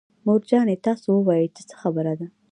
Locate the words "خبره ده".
1.81-2.27